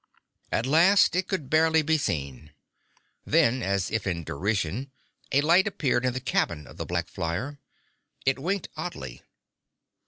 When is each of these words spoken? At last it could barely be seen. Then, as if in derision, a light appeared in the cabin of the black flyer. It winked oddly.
At 0.51 0.65
last 0.65 1.15
it 1.15 1.27
could 1.27 1.47
barely 1.47 1.83
be 1.83 1.99
seen. 1.99 2.53
Then, 3.23 3.61
as 3.61 3.91
if 3.91 4.07
in 4.07 4.23
derision, 4.23 4.89
a 5.31 5.41
light 5.41 5.67
appeared 5.67 6.05
in 6.07 6.13
the 6.13 6.19
cabin 6.19 6.65
of 6.65 6.77
the 6.77 6.87
black 6.87 7.07
flyer. 7.07 7.59
It 8.25 8.39
winked 8.39 8.69
oddly. 8.75 9.21